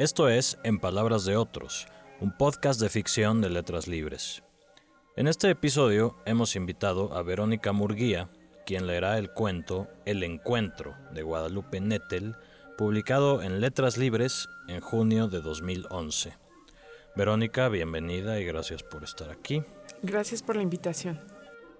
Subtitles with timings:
[0.00, 1.86] Esto es En Palabras de Otros,
[2.20, 4.42] un podcast de ficción de letras libres.
[5.14, 8.30] En este episodio hemos invitado a Verónica Murguía,
[8.64, 12.34] quien leerá el cuento El Encuentro de Guadalupe Nettel,
[12.78, 16.32] publicado en Letras Libres en junio de 2011.
[17.14, 19.62] Verónica, bienvenida y gracias por estar aquí.
[20.02, 21.20] Gracias por la invitación.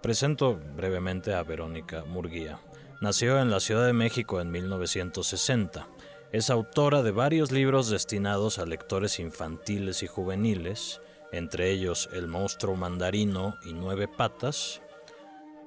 [0.02, 2.61] Presento brevemente a Verónica Murguía.
[3.00, 5.89] Nació en la Ciudad de México en 1960.
[6.32, 11.00] Es autora de varios libros destinados a lectores infantiles y juveniles,
[11.32, 14.80] entre ellos El monstruo mandarino y Nueve patas,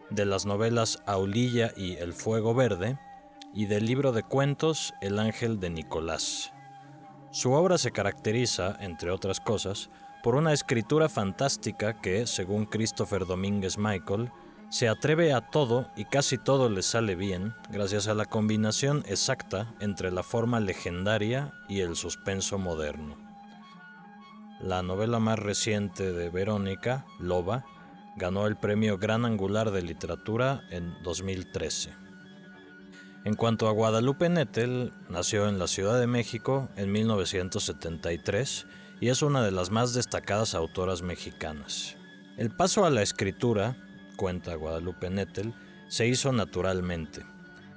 [0.09, 2.97] de las novelas Aulilla y El fuego verde,
[3.53, 6.53] y del libro de cuentos El ángel de Nicolás.
[7.31, 9.89] Su obra se caracteriza, entre otras cosas,
[10.23, 14.31] por una escritura fantástica que, según Christopher Domínguez Michael,
[14.73, 19.71] se atreve a todo y casi todo le sale bien gracias a la combinación exacta
[19.79, 23.15] entre la forma legendaria y el suspenso moderno.
[24.59, 27.63] La novela más reciente de Verónica, Loba,
[28.17, 31.93] ganó el premio Gran Angular de Literatura en 2013.
[33.25, 38.65] En cuanto a Guadalupe Nettel, nació en la Ciudad de México en 1973
[39.01, 41.95] y es una de las más destacadas autoras mexicanas.
[42.37, 43.77] El paso a la escritura,
[44.13, 45.53] cuenta Guadalupe Nettel,
[45.87, 47.21] se hizo naturalmente.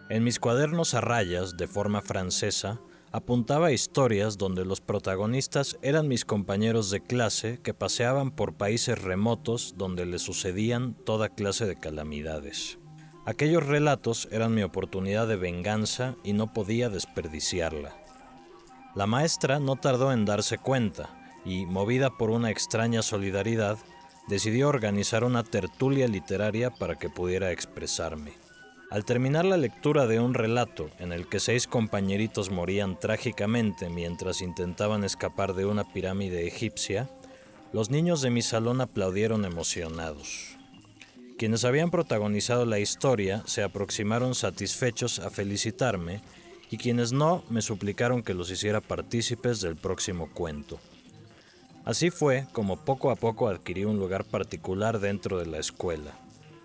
[0.09, 2.81] En mis cuadernos a rayas, de forma francesa,
[3.13, 9.75] apuntaba historias donde los protagonistas eran mis compañeros de clase que paseaban por países remotos
[9.77, 12.79] donde les sucedían toda clase de calamidades.
[13.25, 17.97] Aquellos relatos eran mi oportunidad de venganza y no podía desperdiciarla.
[18.95, 21.11] La maestra no tardó en darse cuenta
[21.45, 23.79] y, movida por una extraña solidaridad,
[24.29, 28.33] decidió organizar una tertulia literaria para que pudiera expresarme.
[28.91, 34.43] Al terminar la lectura de un relato en el que seis compañeritos morían trágicamente mientras
[34.43, 37.11] intentaban escapar de una pirámide egipcia,
[37.73, 40.57] los niños de mi salón aplaudieron emocionados.
[41.37, 46.23] Quienes habían protagonizado la historia se aproximaron satisfechos a felicitarme
[46.71, 50.79] y quienes no me suplicaron que los hiciera partícipes del próximo cuento.
[51.87, 56.19] Así fue como poco a poco adquirí un lugar particular dentro de la escuela.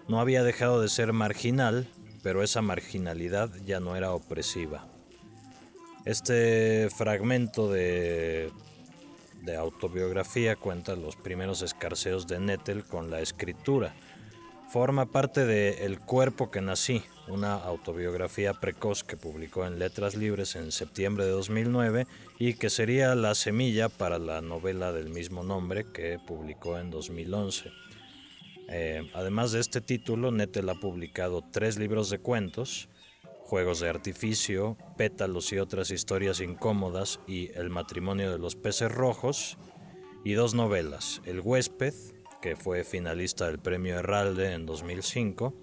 [0.08, 1.88] No había dejado de ser marginal,
[2.24, 4.84] pero esa marginalidad ya no era opresiva.
[6.06, 8.52] Este fragmento de,
[9.60, 13.94] autobiografía cuenta los primeros escarceos de Nettel con la escritura.
[14.72, 20.56] Forma parte de El cuerpo que nací, una autobiografía precoz que publicó en Letras Libres
[20.56, 22.08] en septiembre de 2009
[22.44, 27.72] y que sería la semilla para la novela del mismo nombre que publicó en 2011.
[28.68, 32.90] Eh, además de este título, Nettel ha publicado tres libros de cuentos,
[33.42, 39.60] Juegos de Artificio, Pétalos y otras historias incómodas y El matrimonio de los peces rojos,
[40.26, 41.94] y dos novelas, El huésped,
[42.42, 45.54] que fue finalista del Premio Herralde en 2005,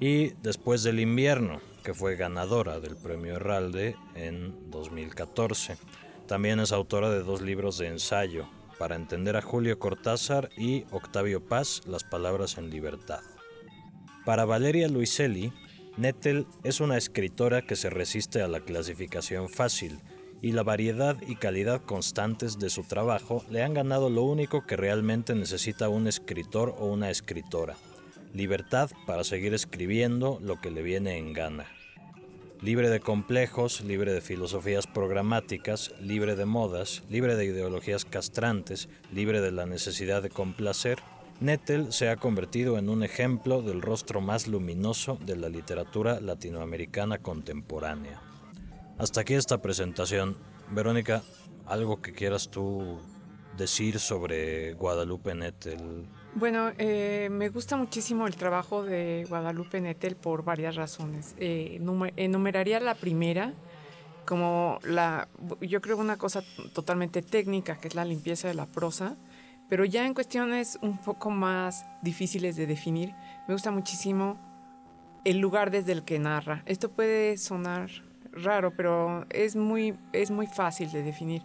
[0.00, 5.76] y Después del invierno, que fue ganadora del Premio Herralde en 2014.
[6.28, 8.46] También es autora de dos libros de ensayo,
[8.78, 13.22] Para entender a Julio Cortázar y Octavio Paz, Las palabras en libertad.
[14.26, 15.52] Para Valeria Luiselli,
[15.96, 19.98] Nettel es una escritora que se resiste a la clasificación fácil,
[20.42, 24.76] y la variedad y calidad constantes de su trabajo le han ganado lo único que
[24.76, 27.74] realmente necesita un escritor o una escritora,
[28.34, 31.77] libertad para seguir escribiendo lo que le viene en gana.
[32.60, 39.40] Libre de complejos, libre de filosofías programáticas, libre de modas, libre de ideologías castrantes, libre
[39.40, 40.98] de la necesidad de complacer,
[41.40, 47.18] Nettel se ha convertido en un ejemplo del rostro más luminoso de la literatura latinoamericana
[47.18, 48.20] contemporánea.
[48.98, 50.36] Hasta aquí esta presentación.
[50.72, 51.22] Verónica,
[51.64, 52.98] ¿algo que quieras tú
[53.56, 56.08] decir sobre Guadalupe Nettel?
[56.38, 61.34] Bueno, eh, me gusta muchísimo el trabajo de Guadalupe Nettel por varias razones.
[61.36, 61.80] Eh,
[62.14, 63.54] enumeraría la primera
[64.24, 65.26] como la,
[65.60, 66.44] yo creo una cosa
[66.74, 69.16] totalmente técnica, que es la limpieza de la prosa,
[69.68, 73.14] pero ya en cuestiones un poco más difíciles de definir,
[73.48, 74.38] me gusta muchísimo
[75.24, 76.62] el lugar desde el que narra.
[76.66, 77.90] Esto puede sonar
[78.30, 81.42] raro, pero es muy, es muy fácil de definir.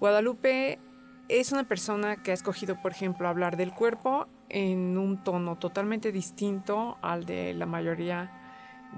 [0.00, 0.80] Guadalupe
[1.28, 6.12] es una persona que ha escogido, por ejemplo, hablar del cuerpo en un tono totalmente
[6.12, 8.30] distinto al de la mayoría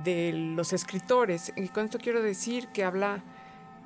[0.02, 1.52] de los escritores.
[1.56, 3.22] Y con esto quiero decir que habla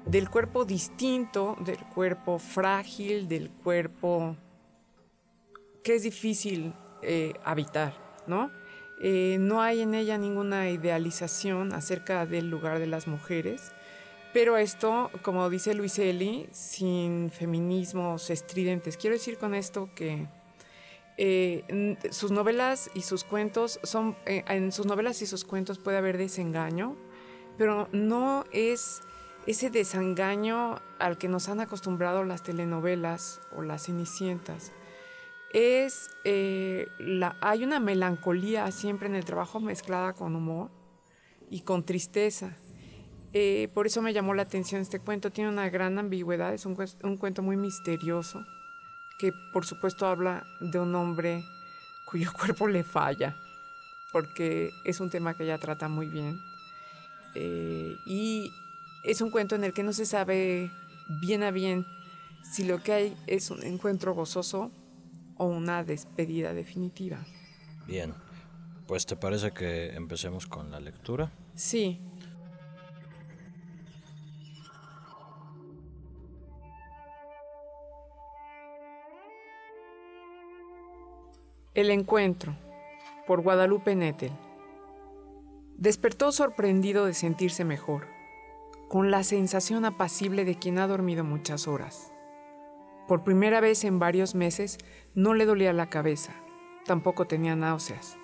[0.07, 4.37] del cuerpo distinto, del cuerpo frágil, del cuerpo
[5.85, 7.95] que es difícil eh, habitar,
[8.27, 8.51] ¿no?
[9.01, 13.73] Eh, no hay en ella ninguna idealización acerca del lugar de las mujeres,
[14.39, 18.97] Pero esto, como dice Luis Eli, sin feminismos estridentes.
[18.97, 20.29] Quiero decir con esto que
[21.17, 25.97] eh, sus novelas y sus cuentos son, eh, en sus novelas y sus cuentos puede
[25.97, 26.95] haber desengaño,
[27.57, 29.01] pero no es
[29.49, 34.71] ese desengaño al que nos han acostumbrado las telenovelas o las cenicientas.
[35.53, 36.87] Es, eh,
[37.41, 40.71] hay una melancolía siempre en el trabajo mezclada con humor
[41.51, 42.57] y con tristeza.
[43.41, 45.31] Eh, por eso me llamó la atención este cuento.
[45.31, 48.45] Tiene una gran ambigüedad, es un, un cuento muy misterioso,
[49.17, 51.45] que por supuesto habla de un hombre
[52.05, 53.37] cuyo cuerpo le falla,
[54.11, 56.41] porque es un tema que ella trata muy bien.
[57.37, 58.53] Eh, y
[59.05, 60.73] es un cuento en el que no se sabe
[61.21, 61.87] bien a bien
[62.43, 64.73] si lo que hay es un encuentro gozoso
[65.37, 67.25] o una despedida definitiva.
[67.87, 68.13] Bien,
[68.89, 71.31] pues ¿te parece que empecemos con la lectura?
[71.55, 72.01] Sí.
[81.75, 82.57] El encuentro,
[83.27, 84.33] por Guadalupe Nettel.
[85.77, 88.07] Despertó sorprendido de sentirse mejor,
[88.89, 92.11] con la sensación apacible de quien ha dormido muchas horas.
[93.07, 94.79] Por primera vez en varios meses
[95.15, 96.33] no le dolía la cabeza,
[96.87, 98.17] tampoco tenía náuseas.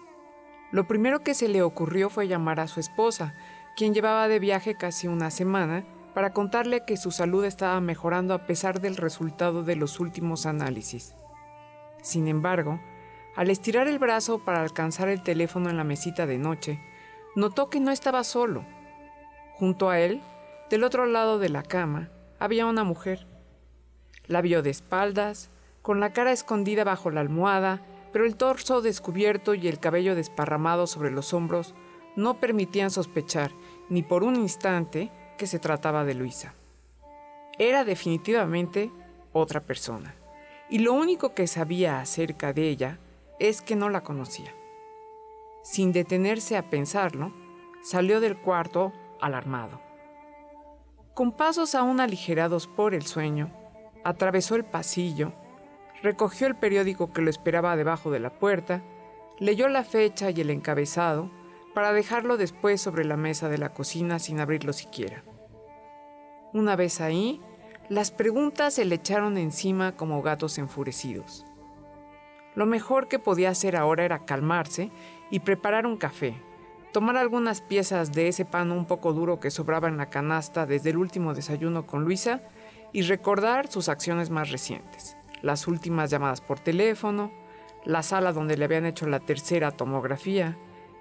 [0.73, 3.35] Lo primero que se le ocurrió fue llamar a su esposa,
[3.77, 8.47] quien llevaba de viaje casi una semana, para contarle que su salud estaba mejorando a
[8.47, 11.15] pesar del resultado de los últimos análisis.
[12.03, 12.81] Sin embargo,
[13.37, 16.81] al estirar el brazo para alcanzar el teléfono en la mesita de noche,
[17.35, 18.65] notó que no estaba solo.
[19.55, 20.23] Junto a él,
[20.71, 23.27] del otro lado de la cama, había una mujer.
[24.27, 25.51] La vio de espaldas,
[25.83, 27.83] con la cara escondida bajo la almohada,
[28.13, 31.75] pero el torso descubierto y el cabello desparramado sobre los hombros
[32.17, 33.51] no permitían sospechar,
[33.89, 36.55] ni por un instante, que se trataba de Luisa.
[37.59, 38.91] Era definitivamente
[39.33, 40.15] otra persona,
[40.71, 42.99] y lo único que sabía acerca de ella
[43.39, 44.55] es que no la conocía.
[45.63, 47.33] Sin detenerse a pensarlo,
[47.83, 49.81] salió del cuarto alarmado.
[51.15, 53.51] Con pasos aún aligerados por el sueño,
[54.05, 55.33] atravesó el pasillo,
[56.03, 58.83] recogió el periódico que lo esperaba debajo de la puerta,
[59.39, 61.31] leyó la fecha y el encabezado
[61.75, 65.25] para dejarlo después sobre la mesa de la cocina sin abrirlo siquiera.
[66.53, 67.41] Una vez ahí,
[67.89, 71.45] las preguntas se le echaron encima como gatos enfurecidos.
[72.55, 74.91] Lo mejor que podía hacer ahora era calmarse
[75.31, 76.35] y preparar un café,
[76.93, 80.91] tomar algunas piezas de ese pan un poco duro que sobraba en la canasta desde
[80.91, 82.43] el último desayuno con Luisa
[82.93, 87.33] y recordar sus acciones más recientes, las últimas llamadas por teléfono,
[87.85, 90.57] la sala donde le habían hecho la tercera tomografía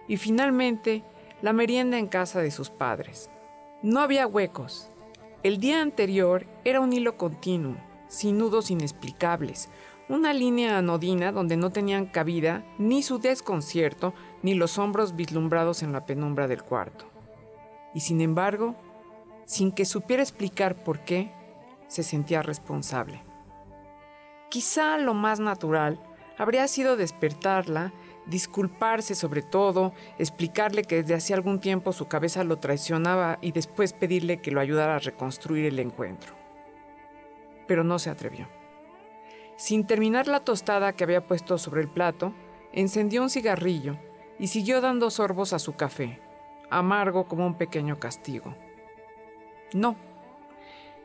[0.07, 1.03] y finalmente
[1.43, 3.29] la merienda en casa de sus padres.
[3.83, 4.89] No había huecos.
[5.43, 7.75] El día anterior era un hilo continuo,
[8.07, 9.69] sin nudos inexplicables,
[10.13, 15.91] una línea anodina donde no tenían cabida ni su desconcierto ni los hombros vislumbrados en
[15.91, 17.05] la penumbra del cuarto.
[17.93, 18.75] Y sin embargo,
[19.45, 21.31] sin que supiera explicar por qué,
[21.87, 23.21] se sentía responsable.
[24.49, 25.99] Quizá lo más natural
[26.37, 27.93] habría sido despertarla,
[28.25, 33.93] disculparse sobre todo, explicarle que desde hace algún tiempo su cabeza lo traicionaba y después
[33.93, 36.35] pedirle que lo ayudara a reconstruir el encuentro.
[37.67, 38.47] Pero no se atrevió.
[39.63, 42.33] Sin terminar la tostada que había puesto sobre el plato,
[42.73, 43.97] encendió un cigarrillo
[44.37, 46.19] y siguió dando sorbos a su café,
[46.69, 48.57] amargo como un pequeño castigo.
[49.73, 49.95] No,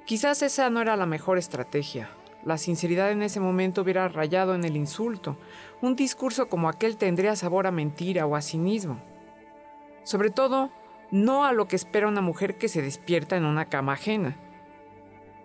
[0.06, 2.10] quizás esa no era la mejor estrategia.
[2.42, 5.36] La sinceridad en ese momento hubiera rayado en el insulto.
[5.80, 9.00] Un discurso como aquel tendría sabor a mentira o a cinismo.
[10.02, 10.72] Sobre todo,
[11.12, 14.36] no a lo que espera una mujer que se despierta en una cama ajena.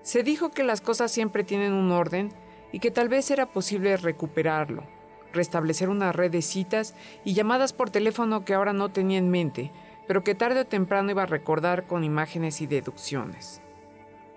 [0.01, 2.33] Se dijo que las cosas siempre tienen un orden
[2.73, 4.83] y que tal vez era posible recuperarlo,
[5.31, 9.71] restablecer una red de citas y llamadas por teléfono que ahora no tenía en mente,
[10.07, 13.61] pero que tarde o temprano iba a recordar con imágenes y deducciones.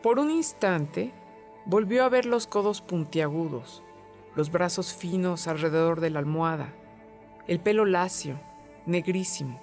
[0.02, 1.12] Por un instante,
[1.64, 3.82] volvió a ver los codos puntiagudos,
[4.34, 6.74] los brazos finos alrededor de la almohada,
[7.48, 8.38] el pelo lacio,
[8.84, 9.60] negrísimo.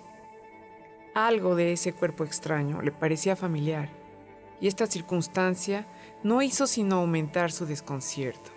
[1.14, 3.90] Algo de ese cuerpo extraño le parecía familiar,
[4.60, 5.86] y esta circunstancia
[6.24, 8.53] no hizo sino aumentar su desconcierto.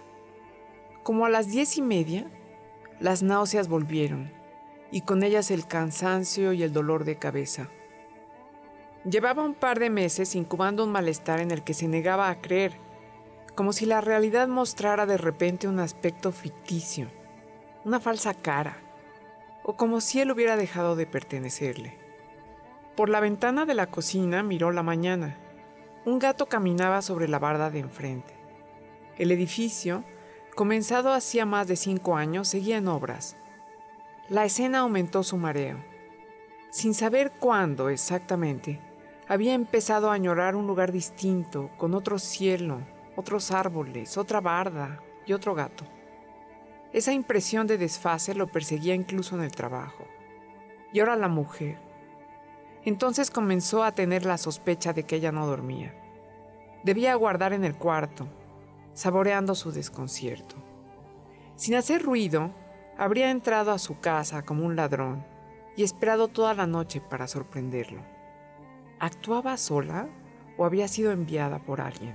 [1.06, 2.26] Como a las diez y media,
[2.98, 4.32] las náuseas volvieron
[4.90, 7.68] y con ellas el cansancio y el dolor de cabeza.
[9.08, 12.72] Llevaba un par de meses incubando un malestar en el que se negaba a creer,
[13.54, 17.06] como si la realidad mostrara de repente un aspecto ficticio,
[17.84, 18.76] una falsa cara,
[19.62, 21.96] o como si él hubiera dejado de pertenecerle.
[22.96, 25.38] Por la ventana de la cocina miró la mañana.
[26.04, 28.34] un gato caminaba sobre la barda de enfrente.
[29.18, 30.02] El edificio,
[30.56, 33.36] comenzado hacía más de cinco años, seguía en obras.
[34.30, 35.76] La escena aumentó su mareo.
[36.70, 38.80] Sin saber cuándo exactamente,
[39.28, 42.80] había empezado a añorar un lugar distinto, con otro cielo,
[43.16, 45.84] otros árboles, otra barda y otro gato.
[46.90, 50.04] Esa impresión de desfase lo perseguía incluso en el trabajo.
[50.90, 51.78] Y ahora la mujer.
[52.82, 55.94] Entonces comenzó a tener la sospecha de que ella no dormía.
[56.82, 58.26] Debía aguardar en el cuarto,
[58.96, 60.56] saboreando su desconcierto.
[61.54, 62.50] Sin hacer ruido,
[62.96, 65.22] habría entrado a su casa como un ladrón
[65.76, 68.00] y esperado toda la noche para sorprenderlo.
[68.98, 70.08] ¿Actuaba sola
[70.56, 72.14] o había sido enviada por alguien?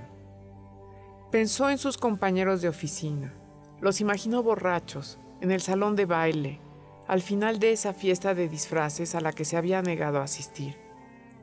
[1.30, 3.32] Pensó en sus compañeros de oficina.
[3.80, 6.60] Los imaginó borrachos, en el salón de baile,
[7.06, 10.76] al final de esa fiesta de disfraces a la que se había negado a asistir.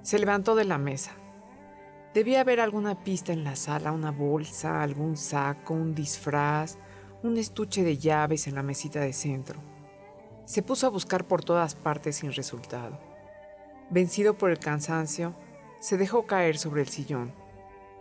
[0.02, 1.14] Se levantó de la mesa.
[2.14, 6.80] Debía haber alguna pista en la sala, una bolsa, algún saco, un disfraz,
[7.22, 9.62] un estuche de llaves en la mesita de centro.
[10.46, 13.00] Se puso a buscar por todas partes sin resultado.
[13.92, 15.36] Vencido por el cansancio,
[15.80, 17.32] se dejó caer sobre el sillón.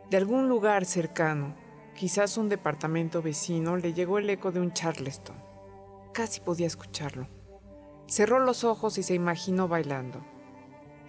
[0.09, 1.55] De algún lugar cercano,
[1.95, 5.37] quizás un departamento vecino, le llegó el eco de un charleston.
[6.15, 7.29] Casi podía escucharlo.
[8.07, 10.25] Cerró los ojos y se imaginó bailando.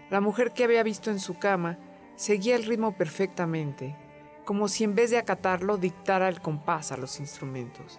[0.09, 1.79] La mujer que había visto en su cama
[2.19, 3.95] seguía el ritmo perfectamente,
[4.43, 7.97] como si en vez de acatarlo dictara el compás a los instrumentos.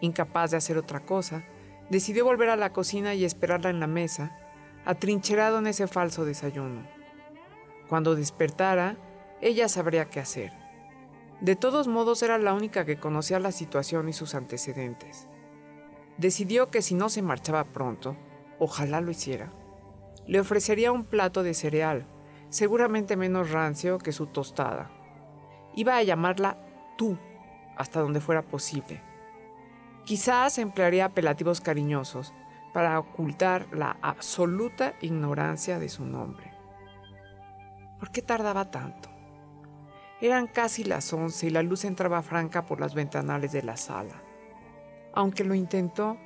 [0.00, 1.44] Incapaz de hacer otra cosa,
[1.88, 4.36] decidió volver a la cocina y esperarla en la mesa,
[4.84, 6.84] atrincherado en ese falso desayuno.
[7.88, 8.96] Cuando despertara,
[9.40, 10.52] ella sabría qué hacer.
[11.40, 15.28] De todos modos era la única que conocía la situación y sus antecedentes.
[16.18, 18.16] Decidió que si no se marchaba pronto,
[18.58, 19.52] ojalá lo hiciera,
[20.26, 22.08] le ofrecería un plato de cereal,
[22.48, 24.90] seguramente menos rancio que su tostada.
[25.74, 26.58] Iba a llamarla
[26.96, 27.18] tú,
[27.76, 29.02] hasta donde fuera posible.
[30.04, 32.34] Quizás emplearía apelativos cariñosos
[32.72, 36.52] para ocultar la absoluta ignorancia de su nombre.
[37.98, 39.08] ¿Por qué tardaba tanto?
[40.20, 44.22] Eran casi las once y la luz entraba franca por las ventanales de la sala.
[45.12, 46.18] Aunque lo intentó,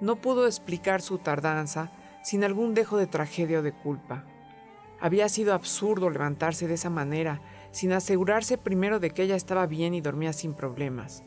[0.00, 4.24] no pudo explicar su tardanza sin algún dejo de tragedia o de culpa.
[5.00, 7.40] Había sido absurdo levantarse de esa manera,
[7.70, 11.24] sin asegurarse primero de que ella estaba bien y dormía sin problemas.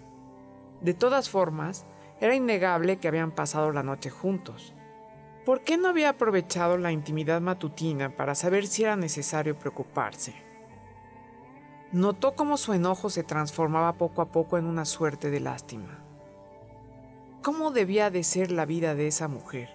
[0.81, 1.85] De todas formas,
[2.19, 4.73] era innegable que habían pasado la noche juntos.
[5.45, 10.35] ¿Por qué no había aprovechado la intimidad matutina para saber si era necesario preocuparse?
[11.91, 15.99] Notó cómo su enojo se transformaba poco a poco en una suerte de lástima.
[17.41, 19.69] ¿Cómo debía de ser la vida de esa mujer?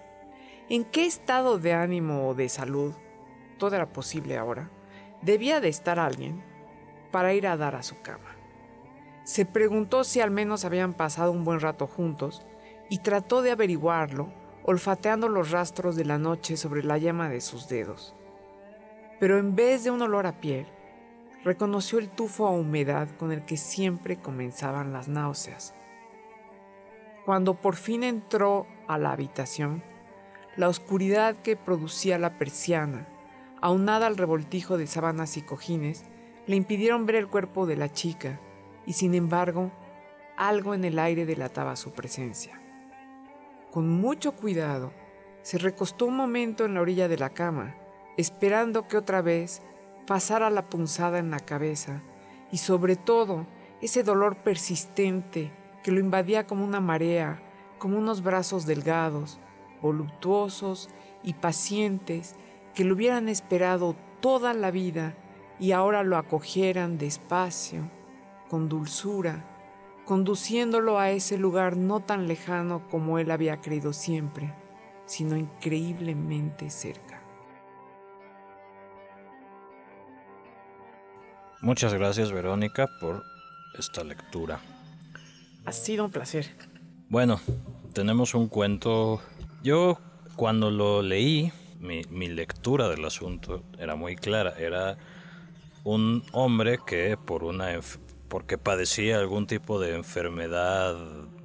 [0.69, 2.93] ¿En qué estado de ánimo o de salud,
[3.59, 4.71] todo era posible ahora,
[5.21, 6.43] debía de estar alguien
[7.11, 8.35] para ir a dar a su cama?
[9.23, 12.43] Se preguntó si al menos habían pasado un buen rato juntos
[12.89, 17.67] y trató de averiguarlo olfateando los rastros de la noche sobre la llama de sus
[17.67, 18.15] dedos.
[19.19, 20.67] Pero en vez de un olor a piel,
[21.43, 25.73] reconoció el tufo a humedad con el que siempre comenzaban las náuseas.
[27.25, 29.83] Cuando por fin entró a la habitación,
[30.55, 33.07] la oscuridad que producía la persiana,
[33.61, 36.05] aunada al revoltijo de sábanas y cojines,
[36.47, 38.39] le impidieron ver el cuerpo de la chica,
[38.85, 39.71] y sin embargo,
[40.37, 42.61] algo en el aire delataba su presencia.
[43.71, 44.91] Con mucho cuidado,
[45.41, 47.75] se recostó un momento en la orilla de la cama,
[48.17, 49.61] esperando que otra vez
[50.07, 52.01] pasara la punzada en la cabeza
[52.51, 53.45] y sobre todo
[53.81, 55.51] ese dolor persistente
[55.83, 57.41] que lo invadía como una marea,
[57.77, 59.39] como unos brazos delgados,
[59.81, 60.89] voluptuosos
[61.23, 62.35] y pacientes
[62.79, 65.13] que lo hubieran esperado toda la vida
[65.59, 67.91] y ahora lo acogieran despacio,
[68.49, 69.43] con dulzura,
[70.05, 74.53] conduciéndolo a ese lugar no tan lejano como él había creído siempre,
[75.05, 77.21] sino increíblemente cerca.
[81.59, 83.23] Muchas gracias Verónica por
[83.77, 84.61] esta lectura.
[85.65, 86.49] Ha sido un placer.
[87.09, 87.41] Bueno,
[87.91, 89.19] tenemos un cuento.
[89.63, 89.99] Yo
[90.37, 94.53] cuando lo leí, mi, lectura del asunto era muy clara.
[94.57, 94.97] Era
[95.83, 97.79] un hombre que por una
[98.27, 100.95] porque padecía algún tipo de enfermedad,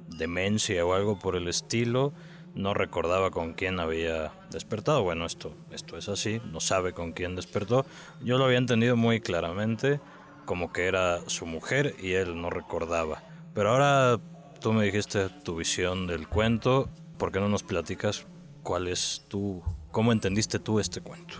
[0.07, 2.13] demencia o algo por el estilo,
[2.53, 5.01] no recordaba con quién había despertado.
[5.03, 7.85] Bueno, esto, esto es así, no sabe con quién despertó.
[8.21, 9.99] Yo lo había entendido muy claramente
[10.45, 13.23] como que era su mujer y él no recordaba.
[13.53, 14.19] Pero ahora
[14.61, 18.27] tú me dijiste tu visión del cuento, ¿por qué no nos platicas
[18.63, 19.61] cuál es tu,
[19.95, 21.35] cómo entendiste tú este cuento?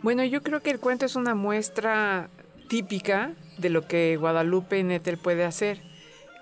[0.00, 2.30] Bueno, yo creo que el cuento es una muestra
[2.68, 5.82] típica de lo que Guadalupe Nettel puede hacer.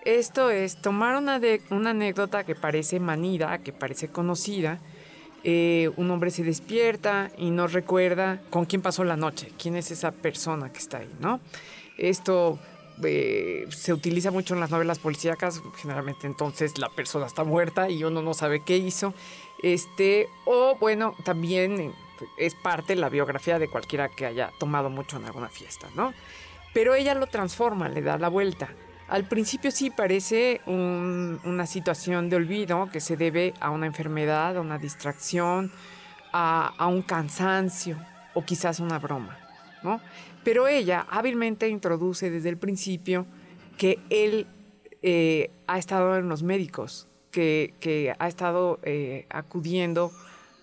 [0.04, 4.78] Esto es tomar una, de, una anécdota que parece manida, que parece conocida.
[5.42, 9.90] Eh, un hombre se despierta y no recuerda con quién pasó la noche, quién es
[9.90, 11.40] esa persona que está ahí, ¿no?
[11.96, 12.58] Esto
[13.02, 18.04] eh, se utiliza mucho en las novelas policíacas, generalmente entonces la persona está muerta y
[18.04, 19.14] uno no sabe qué hizo.
[19.64, 21.94] Este, o bueno, también
[22.36, 26.12] es parte de la biografía de cualquiera que haya tomado mucho en alguna fiesta, ¿no?
[26.74, 28.68] Pero ella lo transforma, le da la vuelta.
[29.08, 34.60] Al principio sí parece una situación de olvido que se debe a una enfermedad, a
[34.60, 35.72] una distracción,
[36.30, 37.96] a, un cansancio
[38.34, 39.38] o quizás una broma,
[39.82, 39.98] ¿no?
[40.44, 43.24] Pero ella hábilmente introduce desde el principio
[43.78, 44.46] que él
[45.00, 50.12] eh, ha estado en los médicos, que, ha estado eh, acudiendo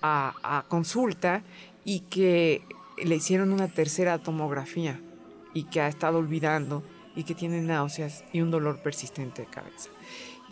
[0.02, 1.44] a, consulta
[1.84, 2.62] y que
[3.04, 5.00] le hicieron una tercera tomografía
[5.54, 6.84] y que ha estado olvidando
[7.16, 9.90] y que tiene náuseas y un dolor persistente de cabeza.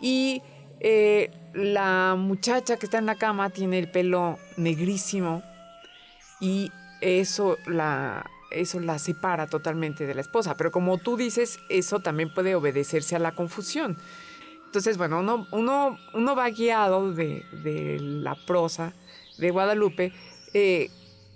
[0.00, 0.42] Y
[0.80, 5.42] eh, la muchacha que está en la cama tiene el pelo negrísimo
[6.40, 10.56] y eso la, eso la separa totalmente de la esposa.
[10.56, 13.96] Pero como tú dices, eso también puede obedecerse a la confusión.
[14.70, 18.92] Entonces, bueno, uno, uno, uno va guiado de, la prosa
[19.36, 20.12] de Guadalupe,
[20.54, 20.90] eh,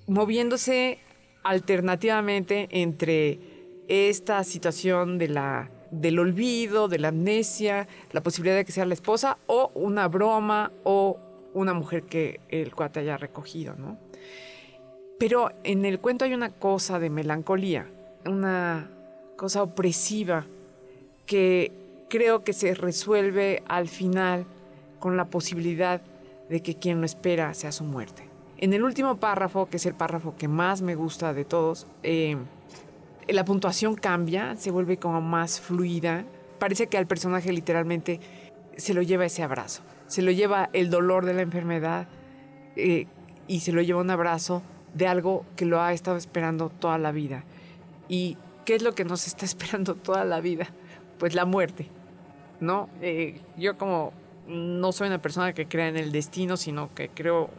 [0.06, 1.00] moviéndose
[1.42, 3.40] alternativamente entre
[3.88, 8.94] esta situación de la, del olvido, de la amnesia, la posibilidad de que sea la
[8.94, 11.18] esposa, o una broma, o
[11.54, 13.98] una mujer que el cuate haya recogido, ¿no?
[15.18, 17.90] Pero en el cuento hay una cosa de melancolía,
[18.26, 18.92] una
[19.36, 20.46] cosa opresiva
[21.26, 24.46] que creo que se resuelve al final
[24.98, 26.02] con la posibilidad
[26.48, 28.28] de que quien lo espera sea su muerte.
[28.58, 32.36] En el último párrafo, que es el párrafo que más me gusta de todos, eh,
[33.28, 36.24] la puntuación cambia, se vuelve como más fluida.
[36.58, 38.20] Parece que al personaje literalmente
[38.76, 42.08] se lo lleva ese abrazo, se lo lleva el dolor de la enfermedad
[42.76, 43.06] eh,
[43.46, 44.62] y se lo lleva un abrazo
[44.94, 47.44] de algo que lo ha estado esperando toda la vida.
[48.08, 50.68] ¿Y qué es lo que nos está esperando toda la vida?
[51.18, 51.88] Pues la muerte,
[52.60, 52.88] ¿no?
[53.00, 54.12] Eh, yo como
[54.46, 57.50] no soy una persona que crea en el destino, sino que creo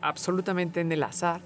[0.00, 1.40] absolutamente en el azar.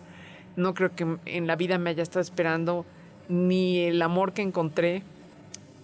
[0.57, 2.85] No creo que en la vida me haya estado esperando
[3.29, 5.03] ni el amor que encontré,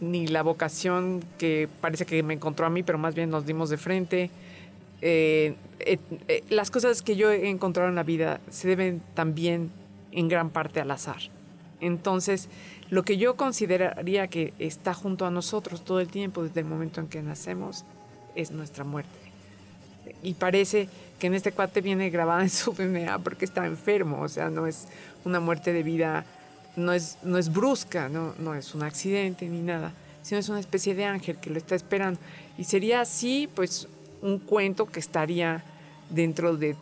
[0.01, 3.71] ni la vocación que parece que me encontró a mí, pero más bien nos dimos
[3.71, 4.31] de frente.
[5.03, 9.71] Eh, eh, eh, las cosas que yo he encontrado en la vida se deben también
[10.13, 11.19] en gran parte al azar.
[11.81, 12.49] Entonces,
[12.91, 17.01] lo que yo consideraría que está junto a nosotros todo el tiempo, desde el momento
[17.01, 17.85] en que nacemos,
[18.35, 19.11] es nuestra muerte.
[20.23, 24.29] Y parece que en este cuate viene grabada en su DNA porque está enfermo, o
[24.29, 24.89] sea, no es
[25.25, 26.25] una muerte de vida,
[26.75, 30.61] no es, no es brusca, no, no es un accidente ni nada, sino es una
[30.61, 32.19] especie de ángel que lo está esperando.
[32.59, 33.87] Y sería así, pues,
[34.21, 35.63] un cuento que estaría
[36.11, 36.77] dentro de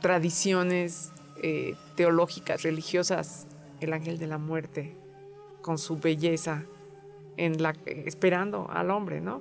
[0.00, 3.46] tradiciones eh, teológicas, religiosas,
[3.80, 4.94] el ángel de la muerte,
[5.64, 6.66] con su belleza,
[7.38, 9.40] en la, esperando al hombre, ¿no?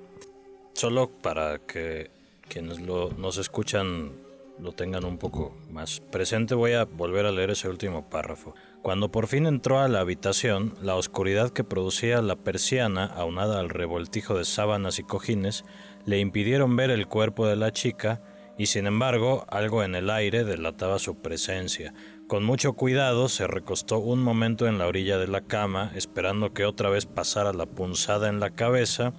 [0.71, 2.11] Solo para que
[2.47, 4.13] quienes nos escuchan
[4.57, 8.55] lo tengan un poco más presente, voy a volver a leer ese último párrafo.
[8.81, 13.67] Cuando por fin entró a la habitación, la oscuridad que producía la persiana, aunada al
[13.67, 15.65] revoltijo de sábanas y cojines,
[16.05, 18.21] le impidieron ver el cuerpo de la chica
[18.57, 21.93] y sin embargo algo en el aire delataba su presencia.
[22.33, 26.65] Con mucho cuidado se recostó un momento en la orilla de la cama, esperando que
[26.65, 29.13] otra vez pasara la punzada en la cabeza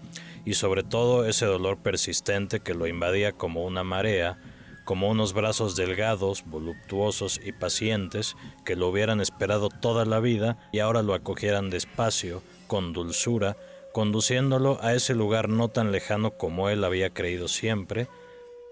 [0.44, 4.40] y sobre todo ese dolor persistente que lo invadía como una marea,
[4.84, 10.80] como unos brazos delgados, voluptuosos y pacientes que lo hubieran esperado toda la vida y
[10.80, 13.56] ahora lo acogieran despacio, con dulzura,
[13.92, 18.08] conduciéndolo a ese lugar no tan lejano como él había creído siempre,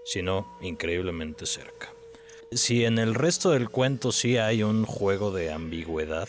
[0.03, 1.92] sino increíblemente cerca.
[2.55, 6.27] Si en el resto del cuento sí hay un juego de ambigüedad,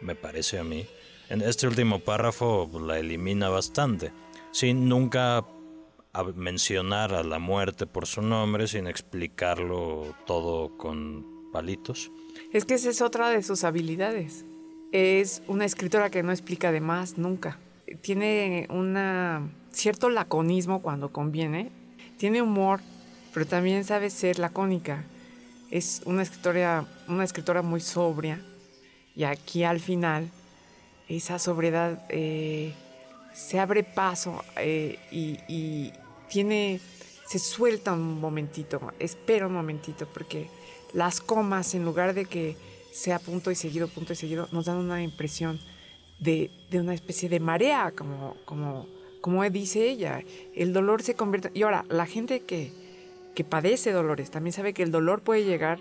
[0.00, 0.86] me parece a mí,
[1.28, 4.12] en este último párrafo la elimina bastante,
[4.52, 5.44] sin nunca
[6.34, 12.10] mencionar a la muerte por su nombre, sin explicarlo todo con palitos.
[12.52, 14.44] Es que esa es otra de sus habilidades.
[14.92, 17.58] Es una escritora que no explica de más nunca.
[18.00, 21.70] Tiene un cierto laconismo cuando conviene.
[22.18, 22.80] Tiene humor
[23.32, 25.04] pero también sabe ser lacónica.
[25.70, 28.40] Es una escritora, una escritora muy sobria
[29.14, 30.30] y aquí al final
[31.08, 32.74] esa sobriedad eh,
[33.32, 35.92] se abre paso eh, y,
[36.28, 36.80] tiene,
[37.26, 40.48] se suelta un momentito, espera un momentito porque
[40.92, 42.56] las comas en lugar de que
[42.92, 45.58] sea punto y seguido, punto y seguido, nos dan una impresión
[46.20, 48.86] de, una especie de marea, como, como,
[49.20, 50.22] como dice ella.
[50.54, 51.50] El dolor se convierte...
[51.54, 52.72] Y ahora, la gente que,
[53.34, 55.80] que padece dolores también sabe que el dolor puede llegar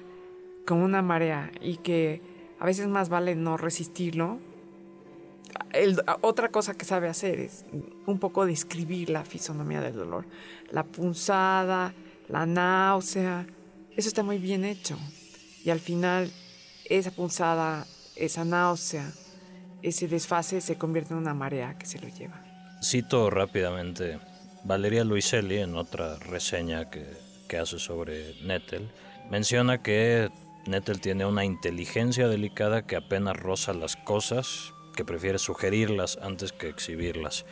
[0.65, 2.21] como una marea y que
[2.59, 4.39] a veces más vale no resistirlo.
[6.21, 7.65] otra cosa que sabe hacer es
[8.05, 10.25] un poco describir la fisonomía del dolor.
[10.71, 11.93] La punzada,
[12.27, 13.47] la náusea,
[13.95, 14.97] eso está muy bien hecho.
[15.63, 16.31] Y al final,
[16.85, 17.85] esa punzada,
[18.15, 19.11] esa náusea,
[19.81, 22.43] ese desfase se convierte en una marea que se lo lleva.
[22.83, 24.19] Cito rápidamente
[24.63, 28.89] Valeria Luiselli en otra reseña que, que hace sobre Nettel.
[29.29, 30.29] Menciona que
[30.65, 36.69] Nettel tiene una inteligencia delicada que apenas roza las cosas, que prefiere sugerirlas antes que
[36.69, 37.45] exhibirlas.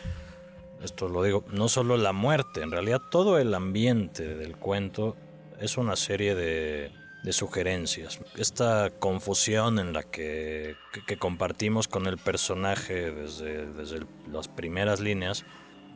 [0.82, 5.18] Esto lo digo, no solo la muerte, en realidad todo el ambiente del cuento
[5.60, 6.92] es una serie de
[7.32, 8.20] sugerencias.
[8.38, 10.76] Esta confusión en la que,
[11.20, 15.44] compartimos con el personaje desde, desde las primeras líneas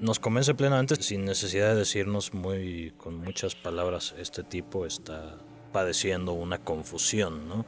[0.01, 5.37] nos convence plenamente sin necesidad de decirnos muy con muchas palabras este tipo está
[5.71, 7.65] padeciendo una confusión, ¿no?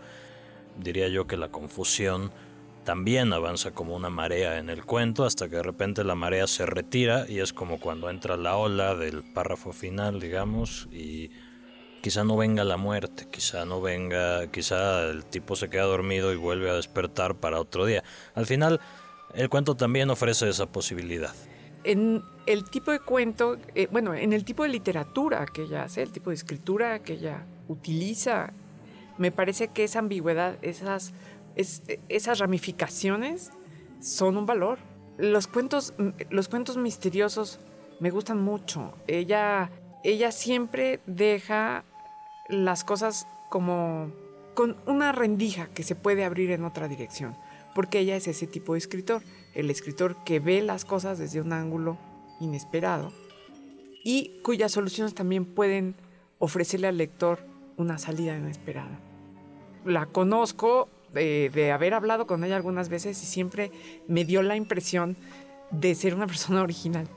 [0.76, 2.32] Diría yo que la confusión
[2.86, 6.66] también avanza como una marea en el cuento hasta que de repente la marea se
[6.66, 11.30] retira y es como cuando entra la ola del párrafo final, digamos, y
[12.02, 16.36] quizá no venga la muerte, quizá no venga, quizá el tipo se queda dormido y
[16.36, 18.04] vuelve a despertar para otro día.
[18.34, 18.82] Al final,
[19.36, 21.34] el cuento también ofrece esa posibilidad.
[21.84, 26.02] En el tipo de cuento, eh, bueno, en el tipo de literatura que ella hace,
[26.02, 28.54] el tipo de escritura que ella utiliza,
[29.18, 31.14] me parece que esa ambigüedad, esas,
[31.56, 33.52] esas ramificaciones
[34.00, 34.80] son un valor.
[35.18, 35.94] Los cuentos,
[36.30, 37.60] los cuentos misteriosos
[38.00, 38.94] me gustan mucho.
[39.08, 39.70] Ella,
[40.04, 41.84] ella siempre deja
[42.50, 44.12] las cosas como
[44.54, 47.36] con una rendija que se puede abrir en otra dirección,
[47.74, 51.54] porque ella es ese tipo de escritor, el escritor que ve las cosas desde un
[51.54, 51.98] ángulo
[52.40, 53.12] inesperado
[54.04, 55.96] y cuyas soluciones también pueden
[56.40, 57.40] ofrecerle al lector
[57.78, 59.00] una salida inesperada.
[59.86, 63.72] La conozco de, haber hablado con ella algunas veces y siempre
[64.08, 65.16] me dio la impresión
[65.72, 67.08] de ser una persona original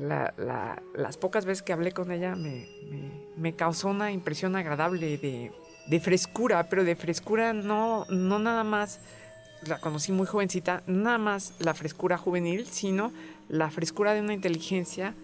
[0.00, 6.84] las pocas veces que hablé con ella me, causó una impresión agradable de, frescura, pero
[6.84, 9.00] de frescura no, no nada más,
[9.66, 13.12] la conocí muy jovencita, nada más la frescura juvenil, sino
[13.48, 15.14] la frescura de una inteligencia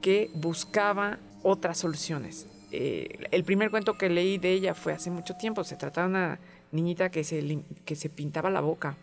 [0.00, 2.46] que buscaba otras soluciones.
[2.72, 6.10] Eh, el primer cuento que leí de ella fue hace mucho tiempo, se trataba de
[6.10, 6.38] una
[6.72, 8.96] niñita que se, que se pintaba la boca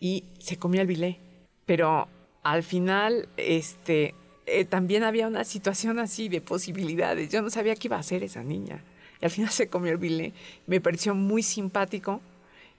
[0.00, 1.18] y se comía el bilé,
[1.66, 2.08] pero
[2.42, 4.14] al final este,
[4.46, 7.30] eh, también había una situación así de posibilidades.
[7.30, 8.82] Yo no sabía qué iba a hacer esa niña.
[9.20, 10.32] Y al final se comió el bilé.
[10.66, 12.20] Me pareció muy simpático.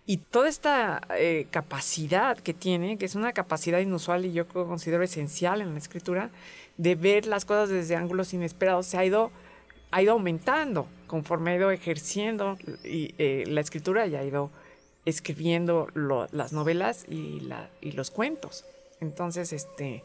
[0.07, 5.01] Y toda esta eh, capacidad que tiene, que es una capacidad inusual y yo considero
[5.03, 6.29] esencial en la escritura,
[6.77, 9.31] de ver las cosas desde ángulos inesperados, se ha ido,
[9.91, 14.51] ha ido aumentando conforme ha ido ejerciendo y, eh, la escritura y ha ido
[15.05, 15.87] escribiendo
[16.31, 18.65] las novelas y, la, y los cuentos.
[19.01, 20.03] Entonces, este,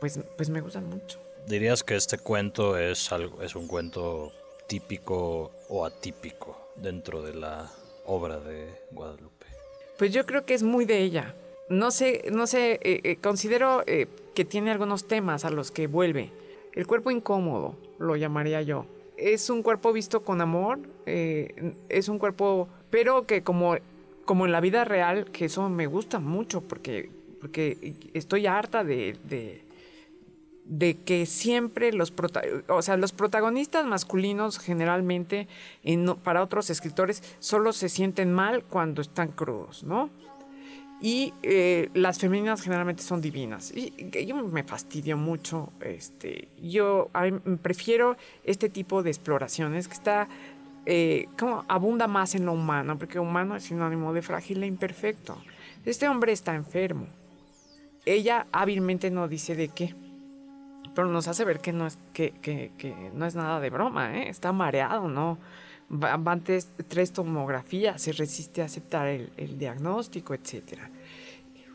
[0.00, 1.20] pues, pues me gustan mucho.
[1.46, 3.10] ¿Dirías que este cuento es,
[3.42, 4.32] es un cuento
[4.66, 7.70] típico o atípico dentro de la
[8.06, 9.46] obra de Guadalupe?
[9.98, 11.34] Pues yo creo que es muy de ella.
[11.68, 15.86] No sé, no sé, eh, eh, considero eh, que tiene algunos temas a los que
[15.86, 16.30] vuelve.
[16.72, 18.86] El cuerpo incómodo, lo llamaría yo.
[19.16, 23.76] Es un cuerpo visto con amor, es un cuerpo, pero que como,
[24.24, 27.10] como en la vida real, que eso me gusta mucho porque,
[27.40, 29.60] porque estoy harta de de
[30.78, 32.12] que siempre los,
[32.68, 35.48] o sea, los protagonistas masculinos generalmente
[36.22, 40.10] para otros escritores solo se sienten mal cuando están crudos, ¿no?
[41.02, 43.72] Y eh, las femeninas generalmente son divinas.
[43.74, 43.92] Y,
[44.26, 45.72] yo me fastidio mucho.
[45.80, 47.10] Este, yo
[47.62, 50.28] prefiero este tipo de exploraciones que está
[50.84, 55.38] eh, como abunda más en lo humano, porque humano es sinónimo de frágil e imperfecto.
[55.86, 57.06] Este hombre está enfermo.
[58.04, 59.94] Ella hábilmente no dice de qué
[60.94, 64.18] pero nos hace ver que no es, que, que, que no es nada de broma,
[64.18, 64.28] ¿eh?
[64.28, 65.38] está mareado, ¿no?
[65.88, 66.68] Van tres,
[67.12, 70.78] tomografías, se resiste a aceptar el, el diagnóstico, etc.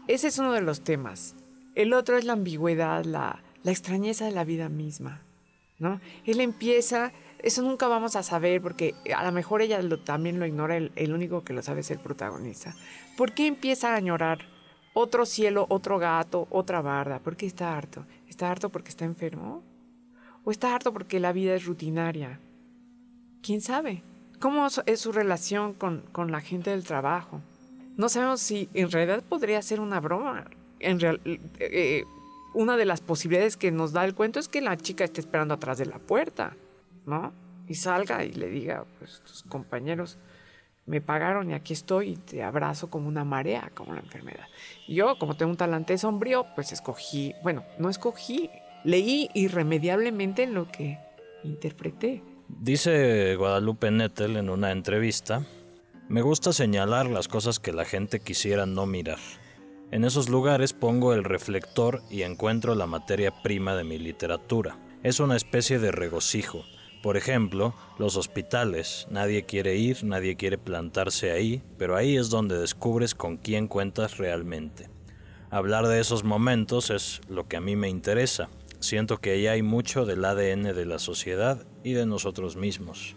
[0.07, 1.35] Ese es uno de los temas.
[1.75, 5.21] El otro es la ambigüedad, la, la extrañeza de la vida misma,
[5.79, 5.99] ¿no?
[6.25, 10.45] Él empieza, eso nunca vamos a saber porque a lo mejor ella lo, también lo
[10.45, 12.73] ignora, el, el, único que lo sabe es el protagonista.
[13.17, 14.54] ¿Por qué empieza a añorar
[14.95, 17.19] otro cielo, otro gato, otra barda?
[17.19, 18.05] ¿Por qué está harto?
[18.29, 19.61] ¿Está harto porque está enfermo?
[20.45, 22.39] ¿O está harto porque la vida es rutinaria?
[23.43, 24.03] ¿Quién sabe?
[24.39, 27.41] ¿Cómo es su relación con, la gente del trabajo?
[27.97, 30.45] No sabemos si en realidad podría ser una broma
[30.79, 31.19] en real,
[31.59, 32.05] eh,
[32.53, 35.53] una de las posibilidades que nos da el cuento es que la chica esté esperando
[35.53, 36.55] atrás de la puerta,
[37.05, 37.33] ¿no?
[37.67, 40.17] Y salga y le diga, pues tus compañeros
[40.85, 44.45] me pagaron y aquí estoy y te abrazo como una marea, como la enfermedad.
[44.87, 48.49] Yo, como tengo un talante sombrío, pues escogí, bueno, no escogí,
[48.83, 50.99] leí irremediablemente lo que
[51.43, 52.23] interpreté.
[52.47, 55.43] Dice Guadalupe Nettel en una entrevista,
[56.07, 59.17] me gusta señalar las cosas que la gente quisiera no mirar.
[59.91, 64.77] En esos lugares pongo el reflector y encuentro la materia prima de mi literatura.
[65.03, 66.63] Es una especie de regocijo.
[67.05, 69.05] Por ejemplo, los hospitales.
[69.11, 74.17] Nadie quiere ir, nadie quiere plantarse ahí, pero ahí es donde descubres con quién cuentas
[74.17, 74.89] realmente.
[75.51, 78.49] Hablar de esos momentos es lo que a mí me interesa.
[78.79, 83.15] Siento que ahí hay mucho del ADN de la sociedad y de nosotros mismos.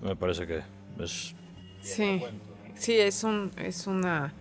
[0.00, 0.62] Me parece que
[0.98, 1.34] es...
[1.82, 2.22] Sí,
[2.74, 4.32] sí, es, un, es una...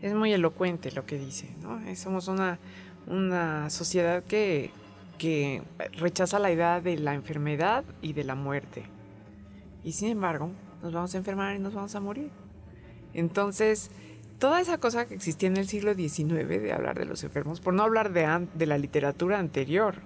[0.00, 1.82] Es muy elocuente lo que dice, ¿no?
[1.96, 2.58] Somos una,
[3.06, 4.70] una sociedad que,
[5.18, 5.62] que
[5.98, 8.84] rechaza la idea de la enfermedad y de la muerte.
[9.84, 10.50] Y sin embargo,
[10.82, 12.30] nos vamos a enfermar y nos vamos a morir.
[13.14, 13.90] Entonces,
[14.38, 17.74] toda esa cosa que existía en el siglo XIX de hablar de los enfermos, por
[17.74, 19.96] no hablar de, la literatura anterior,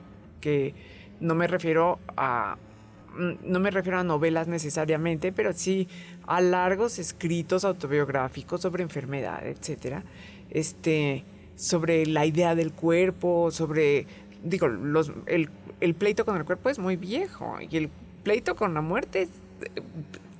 [0.41, 0.75] que
[1.21, 2.59] no me refiero a
[3.17, 5.89] mm, no me refiero a novelas necesariamente, pero sí
[6.27, 10.05] a largos escritos autobiográficos sobre enfermedad, etcétera,
[10.51, 14.07] este, sobre la idea del cuerpo, sobre,
[14.47, 14.67] digo,
[15.27, 17.91] el, pleito con el cuerpo es muy viejo y el
[18.23, 19.29] pleito con la muerte es,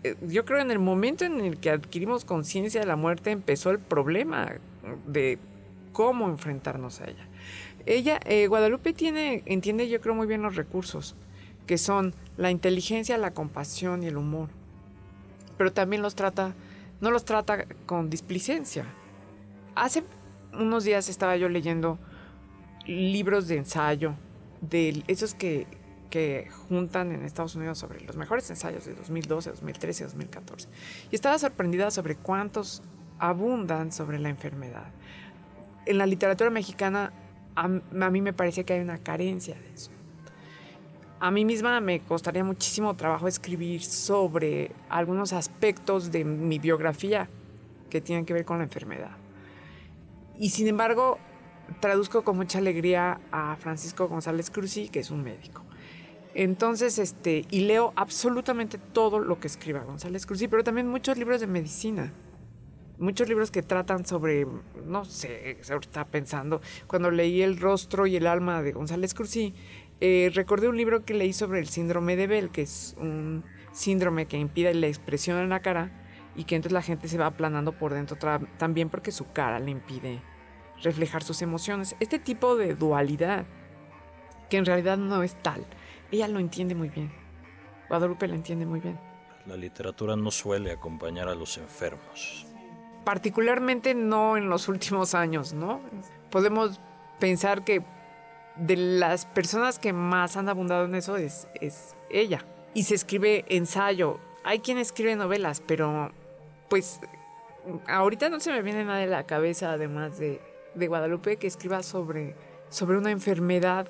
[0.03, 3.71] eh, yo creo en el momento en el que adquirimos conciencia de la muerte empezó
[3.71, 4.55] el problema
[5.07, 5.39] de
[5.93, 7.27] cómo enfrentarnos a ella.
[7.87, 11.15] Ella, eh, Guadalupe tiene, entiende yo creo muy bien los recursos,
[11.67, 14.49] que son la inteligencia, la compasión y el humor.
[15.57, 16.55] Pero también los trata,
[17.01, 18.85] no los trata con displicencia.
[19.75, 20.05] Hace
[20.53, 21.99] unos días estaba yo leyendo
[22.87, 24.15] libros de ensayo,
[24.61, 25.67] de esos que,
[26.11, 30.69] que juntan en Estados Unidos sobre los mejores ensayos de 2012, 2013, 2014.
[31.11, 32.83] Y estaba sorprendida sobre cuántos
[33.19, 34.87] abundan sobre la enfermedad.
[35.87, 37.13] En la literatura mexicana
[37.57, 37.69] a,
[38.11, 39.91] mí me parece que hay una carencia de eso.
[41.19, 47.29] A mí misma me costaría muchísimo trabajo escribir sobre algunos aspectos de mi biografía
[47.89, 49.17] que tienen que ver con la enfermedad.
[50.39, 51.19] Y sin embargo,
[51.81, 55.63] traduzco con mucha alegría a Francisco González Cruzi, que es un médico.
[56.35, 61.41] Entonces, este, y leo absolutamente todo lo que escriba González Cruzi, pero también muchos libros
[61.41, 62.13] de medicina
[62.99, 64.47] muchos libros que tratan sobre,
[64.85, 69.55] no sé, está pensando, cuando leí El rostro y el alma de González Cursí,
[70.01, 74.27] eh, recordé un libro que leí sobre el síndrome de Bell, que es un síndrome
[74.27, 75.91] que impide la expresión en la cara
[76.35, 78.17] y que entonces la gente se va aplanando por dentro
[78.59, 80.21] también porque su cara le impide
[80.83, 81.97] reflejar sus emociones.
[82.01, 83.45] Este tipo de dualidad,
[84.51, 85.65] que en realidad no es tal,
[86.11, 87.13] ella lo entiende muy bien.
[87.89, 88.99] Guadalupe lo entiende muy bien.
[89.47, 92.47] La literatura no suele acompañar a los enfermos
[93.07, 95.81] particularmente no en los últimos años, ¿no?
[96.29, 96.81] Podemos
[97.21, 97.85] pensar que
[98.57, 102.45] de las personas que más han abundado en eso es, es ella.
[102.75, 104.19] Y se escribe ensayo.
[104.43, 106.11] Hay quien escribe novelas, pero
[106.69, 106.99] pues
[107.87, 110.41] ahorita no se me viene nada de la cabeza, además de,
[110.77, 112.35] de Guadalupe, que escriba sobre,
[112.69, 113.89] sobre una enfermedad.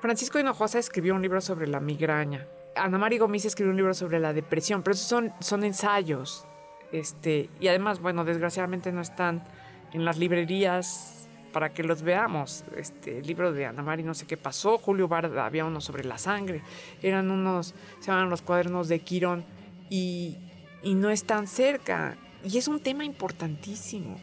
[0.00, 2.46] Francisco Hinojosa escribió un libro sobre la migraña.
[2.76, 6.46] Ana María Gómez escribió un libro sobre la depresión, pero esos son, son ensayos.
[6.92, 9.44] Este, y además, bueno, desgraciadamente no están
[9.92, 12.64] en las librerías para que los veamos.
[12.76, 16.04] Este, el libro de Ana Mari, no sé qué pasó, Julio Barda, había uno sobre
[16.04, 16.62] la sangre,
[17.02, 19.44] eran unos, se llaman los cuadernos de Quirón,
[19.88, 20.38] y,
[20.82, 22.16] y no están cerca.
[22.44, 24.16] Y es un tema importantísimo.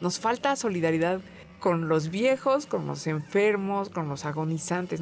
[0.00, 1.20] Nos falta solidaridad
[1.60, 5.00] con los viejos, con los enfermos, con los agonizantes.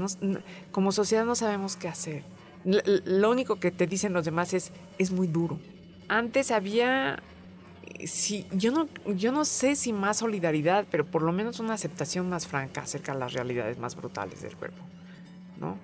[0.72, 2.24] como sociedad no sabemos qué hacer.
[2.64, 5.58] Lo único que te dicen los demás es, es muy duro
[6.08, 7.22] antes había,
[8.04, 12.28] si, yo, no, yo no sé si más solidaridad, pero por lo menos una aceptación
[12.28, 14.82] más franca acerca de las realidades más brutales del cuerpo,
[15.58, 15.78] ¿no?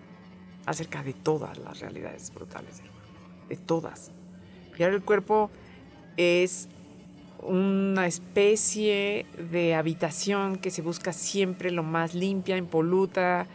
[0.67, 4.13] Acerca de todas las realidades brutales del cuerpo, de todas.
[4.79, 5.51] Y ahora el cuerpo
[6.17, 6.69] es
[7.43, 13.47] una especie de habitación que se busca siempre lo más limpia, impoluta.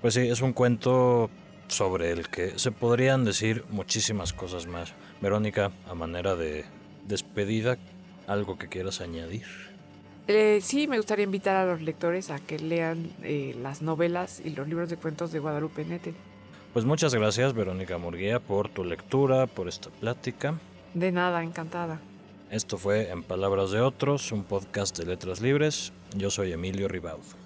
[0.00, 1.30] Pues sí, es un cuento
[1.68, 4.94] sobre el que se podrían decir muchísimas cosas más.
[5.20, 6.64] Verónica, a manera de
[7.06, 7.78] despedida,
[8.26, 9.46] ¿algo que quieras añadir?
[10.26, 14.50] Eh, sí, me gustaría invitar a los lectores a que lean eh, las novelas y
[14.50, 16.14] los libros de cuentos de Guadalupe Nettel.
[16.72, 20.54] Pues muchas gracias, Verónica Murguía, por tu lectura, por esta plática.
[20.92, 21.98] De nada, encantada.
[22.50, 25.92] Esto fue En Palabras de Otros, un podcast de Letras Libres.
[26.16, 27.37] Yo soy Emilio Ribaud.